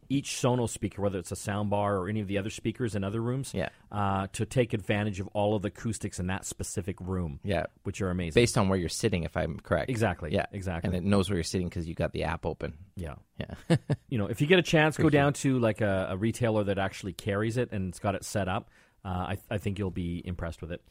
[0.09, 3.21] each Sonos speaker, whether it's a soundbar or any of the other speakers in other
[3.21, 3.69] rooms, Yeah.
[3.91, 7.65] uh, to take advantage of all of the acoustics in that specific room, Yeah.
[7.83, 8.39] which are amazing.
[8.41, 9.89] Based on where you're sitting, if I'm correct.
[9.89, 10.33] exactly.
[10.33, 10.87] Yeah, Exactly.
[10.87, 12.73] And it knows where you're sitting because you got the app open.
[12.95, 13.15] yeah.
[13.39, 13.77] Yeah.
[14.09, 16.77] you know, if you get a chance, go down to like a, a retailer that
[16.77, 18.69] actually carries it and it's got it set up.
[19.03, 20.81] Uh, I, I think you'll be impressed with it.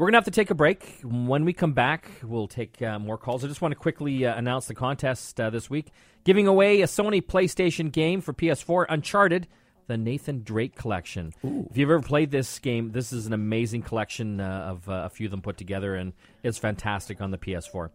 [0.00, 0.98] We're going to have to take a break.
[1.02, 3.44] When we come back, we'll take uh, more calls.
[3.44, 5.88] I just want to quickly uh, announce the contest uh, this week
[6.24, 9.46] giving away a Sony PlayStation game for PS4, Uncharted,
[9.88, 11.34] the Nathan Drake collection.
[11.44, 11.66] Ooh.
[11.70, 15.10] If you've ever played this game, this is an amazing collection uh, of uh, a
[15.10, 17.90] few of them put together, and it's fantastic on the PS4.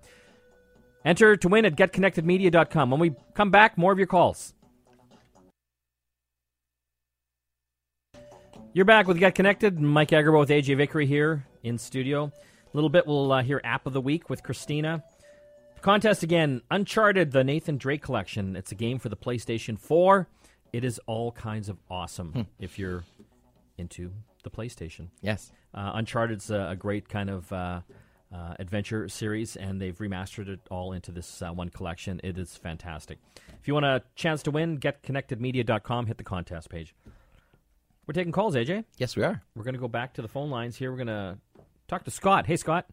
[1.06, 2.92] Enter to win at getconnectedmedia.com.
[2.92, 4.54] When we come back, more of your calls.
[8.76, 9.80] You're back with Get Connected.
[9.80, 12.26] Mike Agerbo with AJ Vickery here in studio.
[12.26, 12.32] A
[12.74, 15.02] little bit, we'll uh, hear App of the Week with Christina.
[15.82, 18.58] Contest again Uncharted, the Nathan Drake collection.
[18.58, 20.28] It's a game for the PlayStation 4.
[20.74, 22.42] It is all kinds of awesome Hmm.
[22.60, 23.06] if you're
[23.78, 24.12] into
[24.44, 25.08] the PlayStation.
[25.22, 25.54] Yes.
[25.74, 27.80] Uh, Uncharted's a, a great kind of uh,
[28.34, 32.20] uh, adventure series, and they've remastered it all into this uh, one collection.
[32.26, 33.20] It is fantastic.
[33.62, 36.94] If you want a chance to win, getconnectedmedia.com, hit the contest page.
[38.08, 38.86] We're taking calls, AJ.
[38.98, 39.42] Yes, we are.
[39.56, 40.92] We're going to go back to the phone lines here.
[40.92, 41.38] We're going to
[41.88, 42.46] talk to Scott.
[42.46, 42.86] Hey, Scott.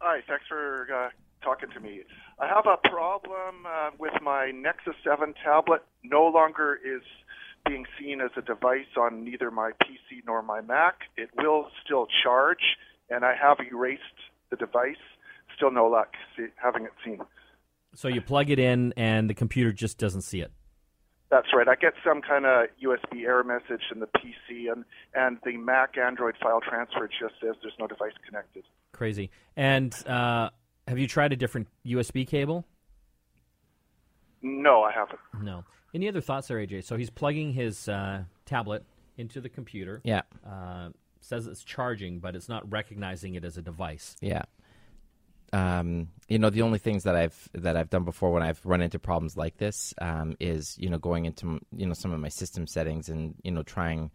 [0.00, 1.08] Hi, thanks for uh,
[1.42, 2.00] talking to me.
[2.38, 5.82] I have a problem uh, with my Nexus 7 tablet.
[6.02, 7.02] No longer is
[7.66, 10.94] being seen as a device on neither my PC nor my Mac.
[11.16, 12.76] It will still charge,
[13.10, 14.02] and I have erased
[14.50, 14.96] the device.
[15.56, 17.20] Still no luck see, having it seen.
[17.94, 20.50] So you plug it in, and the computer just doesn't see it.
[21.30, 21.66] That's right.
[21.66, 24.84] I get some kind of USB error message in the PC, and,
[25.14, 28.64] and the Mac Android file transfer just says there's no device connected.
[28.92, 29.30] Crazy.
[29.56, 30.50] And uh,
[30.86, 32.64] have you tried a different USB cable?
[34.42, 35.18] No, I haven't.
[35.42, 35.64] No.
[35.94, 36.84] Any other thoughts there, AJ?
[36.84, 38.84] So he's plugging his uh, tablet
[39.16, 40.00] into the computer.
[40.04, 40.22] Yeah.
[40.46, 44.16] Uh, says it's charging, but it's not recognizing it as a device.
[44.20, 44.42] Yeah.
[45.54, 48.80] Um, you know, the only things that I've that I've done before when I've run
[48.80, 52.28] into problems like this um, is you know going into you know some of my
[52.28, 54.10] system settings and you know trying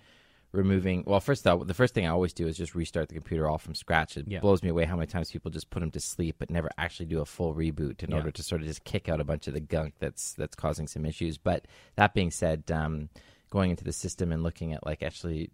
[0.52, 1.04] removing.
[1.06, 3.60] Well, first though, the first thing I always do is just restart the computer all
[3.60, 4.18] from scratch.
[4.18, 4.40] It Yeah.
[4.40, 7.06] blows me away how many times people just put them to sleep but never actually
[7.06, 8.18] do a full reboot in Yeah.
[8.18, 10.88] order to sort of just kick out a bunch of the gunk that's that's causing
[10.88, 11.38] some issues.
[11.38, 13.10] But that being said, um,
[13.52, 15.52] going into the system and looking at like actually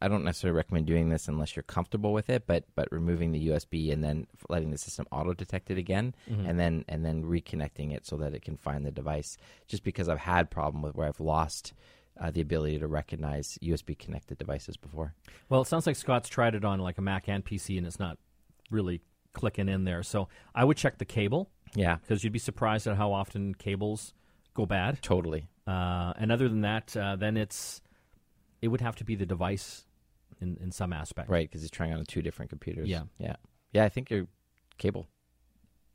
[0.00, 3.48] I don't necessarily recommend doing this unless you're comfortable with it, but but removing the
[3.48, 7.92] USB and then letting the system auto detect it again, and then and then reconnecting
[7.94, 9.36] it so that it can find the device.
[9.66, 11.72] Just because I've had problem with where I've lost
[12.20, 15.14] uh, the ability to recognize USB connected devices before.
[15.48, 17.98] Well, it sounds like Scott's tried it on like a Mac and PC, and it's
[17.98, 18.18] not
[18.70, 19.00] really
[19.32, 20.02] clicking in there.
[20.02, 24.12] So I would check the cable Yeah, because you'd be surprised at how often cables
[24.54, 25.00] go bad.
[25.02, 25.48] totally.
[25.66, 27.80] Uh, and other than that, uh, then it's
[28.62, 29.84] it would have to be the device
[30.40, 31.28] in, in some aspect.
[31.28, 32.88] Right, because it's trying on two different computers.
[32.88, 33.02] Yeah.
[33.18, 33.36] yeah,
[33.72, 33.84] yeah.
[33.84, 34.26] I think your
[34.78, 35.06] cable.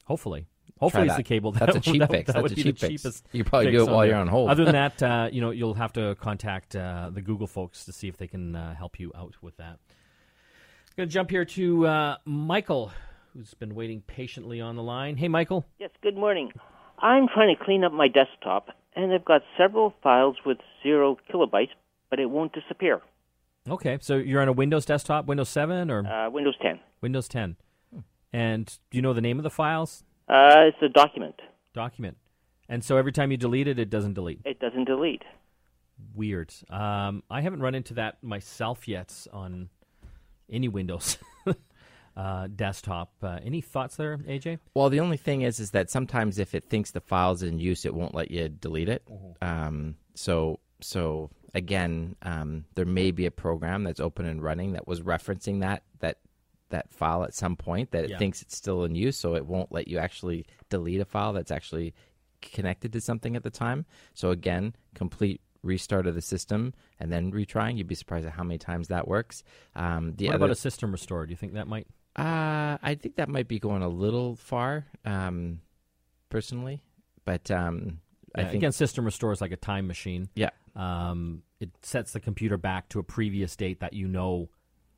[0.05, 0.47] Hopefully.
[0.79, 1.51] Hopefully, it's the cable.
[1.51, 2.27] That's that, a cheap that, fix.
[2.27, 3.01] That That's would a be cheap the fix.
[3.01, 3.27] cheapest.
[3.31, 4.49] You probably do it while you're on hold.
[4.49, 7.93] Other than that, uh, you know, you'll have to contact uh, the Google folks to
[7.93, 9.79] see if they can uh, help you out with that.
[9.87, 12.91] I'm Going to jump here to uh, Michael,
[13.33, 15.15] who's been waiting patiently on the line.
[15.15, 15.65] Hey, Michael.
[15.79, 16.51] Yes, good morning.
[16.99, 21.69] I'm trying to clean up my desktop, and I've got several files with zero kilobytes,
[22.09, 23.01] but it won't disappear.
[23.67, 26.79] Okay, so you're on a Windows desktop, Windows 7 or Uh, Windows 10.
[27.01, 27.55] Windows 10.
[28.31, 30.03] And do you know the name of the files?
[30.27, 31.41] Uh, it's a document.
[31.73, 32.17] Document.
[32.67, 34.41] And so every time you delete it, it doesn't delete.
[34.45, 35.23] It doesn't delete.
[36.13, 36.53] Weird.
[36.69, 39.69] Um, I haven't run into that myself yet on
[40.49, 41.17] any Windows
[42.17, 43.13] uh, desktop.
[43.23, 44.59] Uh, any thoughts there, AJ?
[44.73, 47.85] Well, the only thing is, is that sometimes if it thinks the file's in use,
[47.85, 49.03] it won't let you delete it.
[49.09, 49.47] Mm-hmm.
[49.47, 54.87] Um, so, so again, um, there may be a program that's open and running that
[54.87, 56.19] was referencing that that
[56.69, 58.17] that file at some point that it Yeah.
[58.17, 61.51] thinks it's still in use, so it won't let you actually delete a file that's
[61.51, 61.93] actually
[62.41, 63.85] connected to something at the time.
[64.13, 67.77] So again, complete restart of the system and then retrying.
[67.77, 69.43] You'd be surprised at how many times that works.
[69.75, 71.25] Um, the what other, about a system restore?
[71.25, 71.87] Do you think that might?
[72.17, 75.61] uh, I think that might be going a little far, um,
[76.29, 76.81] personally.
[77.25, 77.99] But um,
[78.35, 80.29] I think again, system restore is like a time machine.
[80.35, 84.49] yeah, Um, it sets the computer back to a previous date that you know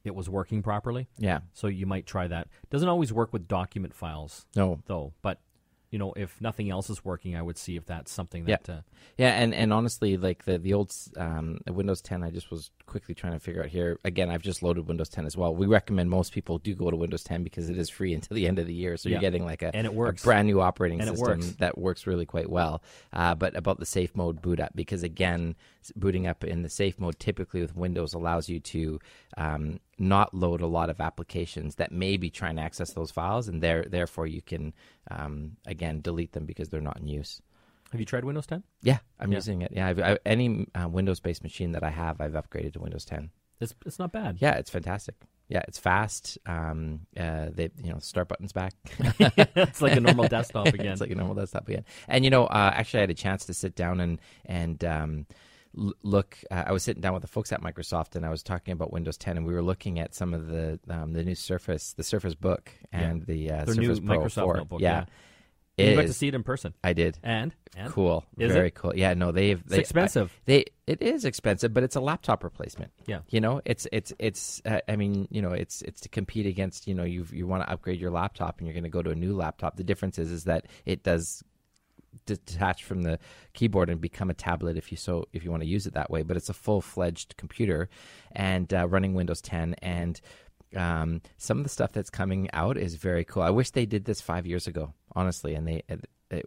[0.03, 1.07] it was working properly.
[1.17, 2.47] yeah, So you might try that.
[2.69, 5.13] Doesn't always work with document files no, though.
[5.21, 5.39] But
[5.89, 8.57] you know, if nothing else is working, I would see if that's something Yeah.
[8.65, 8.69] that.
[8.69, 8.81] Uh,
[9.17, 13.15] yeah, and, and honestly, like the the old um, Windows 10, I just was quickly
[13.15, 13.97] trying to figure out here.
[14.03, 15.55] Again, I've just loaded Windows 10 as well.
[15.55, 18.47] We recommend most people do go to Windows 10 because it is free until the
[18.47, 19.13] end of the year, so Yeah.
[19.13, 20.23] you're getting like a, And it a works.
[20.23, 21.51] brand new operating And system works.
[21.59, 22.81] that works really quite well.
[23.13, 25.55] Uh, but about the safe mode boot up, because again,
[25.95, 28.99] booting up in the safe mode typically with Windows allows you to
[29.37, 33.47] um, not load a lot of applications that may be trying to access those files,
[33.47, 34.73] and there therefore you can
[35.09, 37.41] um, again delete them because they're not in use.
[37.91, 38.63] have you tried Windows 10?
[38.81, 39.37] Yeah, I'm Yeah.
[39.37, 39.71] using it.
[39.73, 43.29] Yeah, I've, I, any uh, Windows-based machine that I have, I've upgraded to Windows 10.
[43.59, 44.37] It's it's not bad.
[44.39, 45.15] Yeah, it's fantastic.
[45.49, 46.37] yeah, it's fast.
[46.45, 48.73] Um, uh, they you know start buttons back.
[49.19, 50.91] it's like a normal desktop again.
[50.91, 51.85] it's like a normal desktop again.
[52.07, 55.25] And you know, uh, actually, I had a chance to sit down and and um,
[56.03, 56.37] look.
[56.51, 58.91] Uh, I was sitting down with the folks at Microsoft, and I was talking about
[58.91, 62.03] Windows 10, and we were looking at some of the um, the new Surface, the
[62.03, 64.57] Surface Book, and the uh, Their Surface new Pro Microsoft 4.
[64.57, 65.85] notebook, Yeah, yeah.
[65.85, 66.73] It you got to see it in person.
[66.83, 67.19] I did.
[67.21, 68.73] And, and Cool, Is very it?
[68.73, 68.95] cool.
[68.95, 70.31] Yeah, no, they've It's expensive.
[70.35, 72.91] I- they it is expensive, but it's a laptop replacement.
[73.05, 73.19] Yeah.
[73.29, 74.59] you know, it's it's it's.
[74.65, 76.87] Uh, I mean, you know, it's it's to compete against.
[76.87, 79.11] You know, you you want to upgrade your laptop, and you're going to go to
[79.11, 79.75] a new laptop.
[79.77, 81.43] The difference is is that it does
[82.25, 83.19] detach from the
[83.53, 86.09] keyboard and become a tablet if you so if you want to use it that
[86.09, 86.23] way.
[86.23, 87.89] But it's a full fledged computer,
[88.31, 90.19] and uh, running Windows 10 and.
[90.75, 93.41] Um, some of the stuff that's coming out is very cool.
[93.41, 95.55] I wish they did this five years ago, honestly.
[95.55, 96.45] And they, it, it,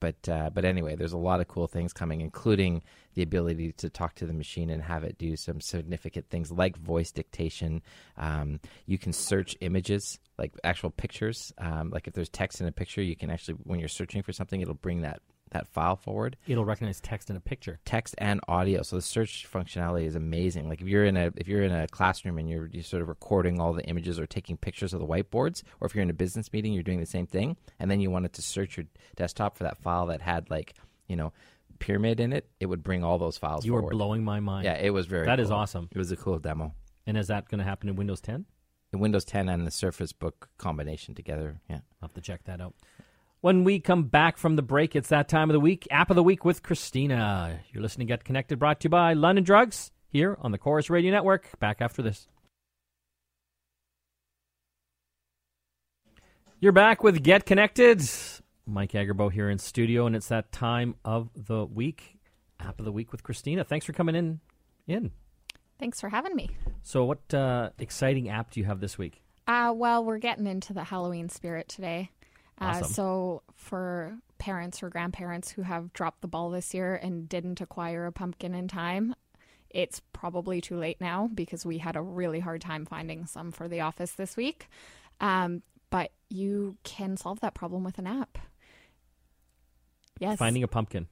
[0.00, 2.82] but uh, but anyway, there's a lot of cool things coming, including
[3.14, 6.76] the ability to talk to the machine and have it do some significant things like
[6.76, 7.82] voice dictation.
[8.16, 11.52] Um, you can search images, like actual pictures.
[11.58, 14.32] Um, like if there's text in a picture, you can actually, when you're searching for
[14.32, 15.20] something, it'll bring that
[15.52, 17.78] that file forward It'll recognize text in a picture.
[17.84, 18.82] text and audio.
[18.82, 20.68] So the search functionality is amazing.
[20.68, 23.08] Like if you're in a if you're in a classroom and you're, you're sort of
[23.08, 26.14] recording all the images or taking pictures of the whiteboards, or if you're in a
[26.14, 29.56] business meeting, you're doing the same thing, and then you wanted to search your desktop
[29.56, 30.74] for that file that had like
[31.08, 31.32] you know
[31.78, 33.64] pyramid in it, it would bring all those files.
[33.64, 33.92] You are forward.
[33.96, 34.64] blowing my mind.
[34.64, 35.26] Yeah, it was very.
[35.26, 35.56] That is cool.
[35.58, 35.88] awesome.
[35.92, 36.74] It was a cool demo.
[37.06, 38.44] And is that going to happen in Windows 10?
[38.90, 41.60] The Windows 10 and the Surface Book combination together.
[41.70, 41.76] Yeah.
[42.02, 42.74] I'll have to check that out.
[43.40, 46.16] When we come back from the break, it's that time of the week, App of
[46.16, 47.60] the Week with Christina.
[47.72, 50.90] You're listening to Get Connected, brought to you by London Drugs, here on the Corus
[50.90, 51.56] Radio Network.
[51.60, 52.26] Back after this.
[56.58, 58.02] You're back with Get Connected.
[58.66, 62.18] Mike Agerbo here in studio, and it's that time of the week,
[62.58, 63.62] App of the Week with Christina.
[63.62, 64.40] Thanks for coming in.
[64.88, 65.12] In.
[65.78, 66.50] Thanks for having me.
[66.82, 69.22] So, what uh, exciting app do you have this week?
[69.46, 72.10] Uh, well, we're getting into the Halloween spirit today.
[72.60, 77.60] Uh, so, for parents or grandparents who have dropped the ball this year and didn't
[77.60, 79.14] acquire a pumpkin in time,
[79.70, 83.68] it's probably too late now because we had a really hard time finding some for
[83.68, 84.68] the office this week.
[85.20, 88.38] Um, but you can solve that problem with an app.
[90.18, 90.38] Yes.
[90.38, 91.06] Finding a pumpkin.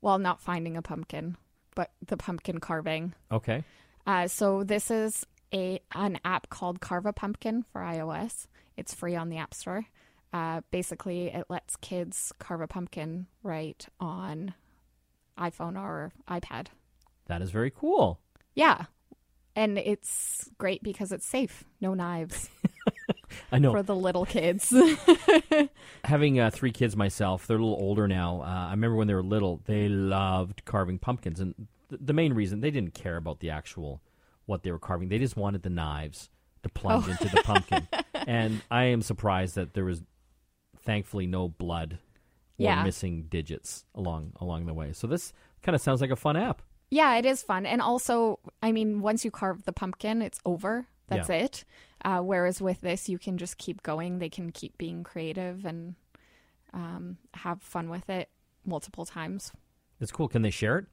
[0.00, 1.36] well, not finding a pumpkin,
[1.74, 3.14] but the pumpkin carving.
[3.30, 3.64] Okay.
[4.06, 8.46] Uh, so this is a an app called Carve a Pumpkin for iOS.
[8.76, 9.84] It's free on the App Store.
[10.32, 14.54] Uh, basically, it lets kids carve a pumpkin right on
[15.38, 16.66] iPhone or iPad.
[17.26, 18.20] That is very cool.
[18.54, 18.84] Yeah,
[19.56, 21.64] and it's great because it's safe.
[21.80, 22.48] No knives
[23.52, 23.72] I know.
[23.72, 24.72] for the little kids.
[26.04, 28.42] having uh, three kids myself, they're a little older now.
[28.42, 31.54] Uh, I remember when they were little, they loved carving pumpkins, and
[31.88, 34.00] th- the main reason they didn't care about the actual
[34.46, 35.08] what they were carving.
[35.08, 36.28] They just wanted the knives
[36.62, 37.10] to plunge Oh.
[37.12, 37.88] into the pumpkin.
[38.14, 40.02] and I am surprised that there was,
[40.90, 41.94] thankfully, no blood
[42.58, 42.82] or Yeah.
[42.82, 44.92] missing digits along along the way.
[44.92, 46.62] So this kind of sounds like a fun app.
[46.90, 47.64] Yeah, it is fun.
[47.66, 50.88] And also, I mean, once you carve the pumpkin, it's over.
[51.06, 51.44] That's Yeah.
[51.44, 51.64] it.
[52.04, 54.18] Uh, whereas with this, you can just keep going.
[54.18, 55.94] They can keep being creative and
[56.72, 58.28] um, have fun with it
[58.64, 59.52] multiple times.
[60.00, 60.28] It's cool.
[60.28, 60.86] Can they share it?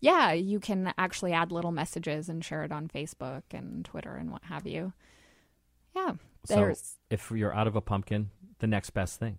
[0.00, 4.30] Yeah, you can actually add little messages and share it on Facebook and Twitter and
[4.30, 4.92] what have you.
[5.94, 6.14] Yeah,
[6.44, 9.38] So there's if you're out of a pumpkin, the next best thing.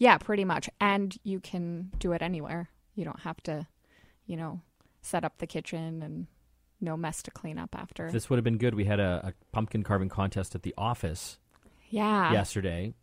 [0.00, 2.70] Yeah, pretty much, and you can do it anywhere.
[2.94, 3.66] You don't have to,
[4.26, 4.62] you know,
[5.02, 6.26] set up the kitchen and
[6.80, 8.10] no mess to clean up after.
[8.10, 8.74] This would have been good.
[8.74, 11.38] We had a, a pumpkin carving contest at the office
[11.90, 12.94] yeah, yesterday.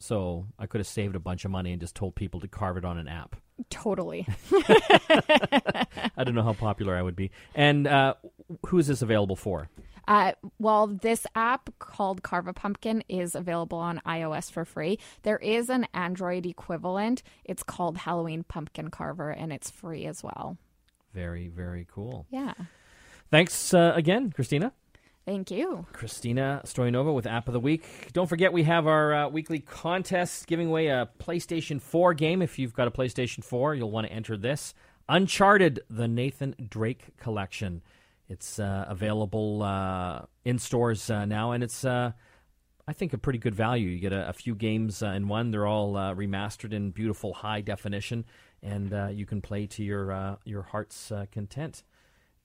[0.00, 2.76] So I could have saved a bunch of money and just told people to carve
[2.76, 3.36] it on an app.
[3.70, 4.26] totally.
[4.52, 7.30] I don't know how popular I would be.
[7.54, 8.14] And uh,
[8.66, 9.68] who is this available for?
[10.08, 14.98] Uh, well, this app called Carve a Pumpkin is available on iOS for free.
[15.22, 17.22] There is an Android equivalent.
[17.44, 20.56] It's called Halloween Pumpkin Carver, and it's free as well.
[21.14, 22.26] Very, very cool.
[22.30, 22.54] Yeah.
[23.30, 24.72] Thanks uh, again, Christina.
[25.24, 25.86] Thank you.
[25.92, 28.12] Christina Stoyanova with App of the Week.
[28.12, 32.42] Don't forget, we have our uh, weekly contest giving away a PlayStation 4 game.
[32.42, 34.74] If you've got a PlayStation 4, you'll want to enter this
[35.08, 37.82] Uncharted, the Nathan Drake collection.
[38.32, 42.12] It's uh, available uh, in stores uh, now, and it's, uh,
[42.88, 43.88] I think, a pretty good value.
[43.88, 45.50] You get a, a few games uh, in one.
[45.50, 48.24] They're all uh, remastered in beautiful high definition,
[48.62, 51.82] and uh, you can play to your uh, your heart's uh, content.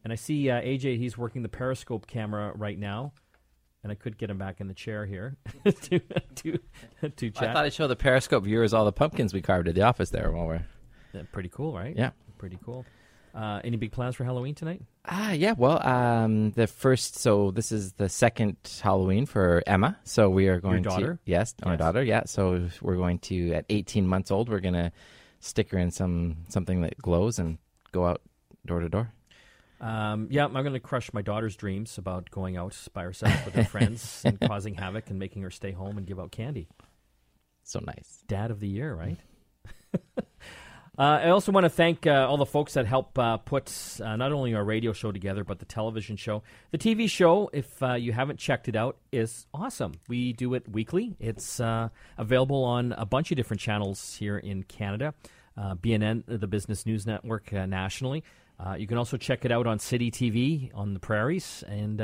[0.03, 3.13] And I see uh, AJ; he's working the Periscope camera right now,
[3.81, 5.99] and I could get him back in the chair here to
[6.35, 6.59] to
[7.15, 9.83] to I thought I'd show the Periscope viewers all the pumpkins we carved at the
[9.83, 10.65] office there while we're.
[11.13, 11.95] Yeah, pretty cool, right?
[11.95, 12.11] Yeah.
[12.37, 12.85] pretty cool.
[13.37, 14.81] Uh, any big plans for Halloween tonight?
[15.05, 15.53] Ah, yeah.
[15.55, 17.17] Well, um, the first.
[17.17, 19.95] So this is the second Halloween for Emma.
[20.05, 21.13] So we are going daughter?
[21.13, 21.79] to yes, my Yes.
[21.79, 22.03] daughter.
[22.03, 22.23] Yeah.
[22.25, 24.49] So we're going to at 18 months old.
[24.49, 24.91] We're gonna
[25.39, 27.59] stick her in some something that glows and
[27.91, 28.21] go out
[28.65, 29.13] door to door.
[29.79, 33.53] Um, yeah, I'm going to crush my daughter's dreams about going out by herself with
[33.53, 36.67] her friends and causing havoc and making her stay home and give out candy.
[37.63, 38.23] So nice.
[38.27, 39.19] Dad of the year, right?
[40.97, 43.71] Uh, I also want to thank uh, all the folks that help uh, put
[44.03, 46.41] uh, not only our radio show together, but the television show.
[46.71, 49.93] The TV show, if uh, you haven't checked it out, is awesome.
[50.07, 51.15] We do it weekly.
[51.19, 55.13] It's uh, available on a bunch of different channels here in Canada,
[55.55, 58.23] BNN, the Business News Network, nationally.
[58.77, 61.99] You can also check it out on City TV on the prairies, and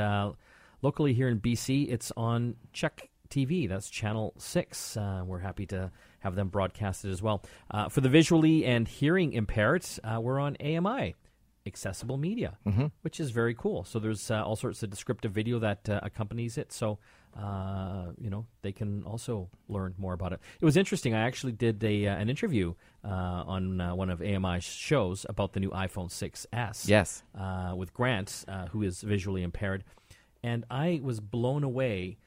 [0.84, 3.67] locally here in BC, it's on CHEK TV.
[3.67, 4.97] That's Channel 6.
[4.97, 7.41] Uh, we're happy to have them broadcasted as well.
[7.71, 11.15] Uh, for the visually and hearing impaired, uh, we're on AMI,
[11.65, 12.57] Accessible Media,
[13.01, 13.84] which is very cool.
[13.84, 16.71] So there's uh, all sorts of descriptive video that uh, accompanies it.
[16.71, 16.99] So,
[17.38, 20.39] uh, you know, they can also learn more about it.
[20.61, 21.13] It was interesting.
[21.15, 23.07] I actually did a, uh, an interview uh,
[23.47, 27.23] on uh, one of AMI's shows about the new iPhone 6S Yes.
[27.38, 29.84] uh, with Grant, uh, who is visually impaired,
[30.43, 32.17] and I was blown away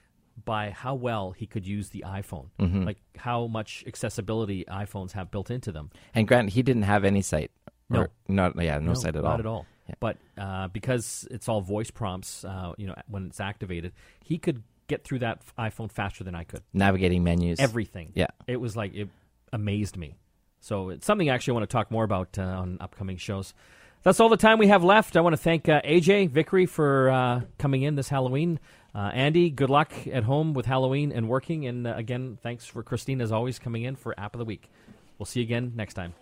[0.45, 5.51] by how well he could use the iPhone, like how much accessibility iPhones have built
[5.51, 5.91] into them.
[6.14, 7.51] And Grant, he didn't have any sight.
[7.89, 8.01] No.
[8.01, 8.61] Or not.
[8.61, 8.78] Yeah.
[8.78, 9.30] No, sight at all.
[9.30, 9.66] Not at all.
[9.89, 9.95] Yeah.
[10.01, 13.93] But uh, because it's all voice prompts, uh, you know, when it's activated,
[14.24, 16.62] he could get through that iPhone faster than I could.
[16.72, 17.61] Navigating menus.
[17.61, 18.12] Everything.
[18.14, 18.26] Yeah.
[18.47, 19.09] It was like it
[19.53, 20.16] amazed me.
[20.61, 23.55] So it's something I actually want to talk more about uh, on upcoming shows.
[24.03, 25.16] That's all the time we have left.
[25.16, 28.59] I want to thank uh, AJ Vickery for uh, coming in this Halloween.
[28.97, 31.66] Uh, Andy, good luck at home with Halloween and working.
[31.66, 34.70] And uh, again, thanks for Christine, as always, coming in for App of the Week.
[35.18, 36.14] We'll see you again next time.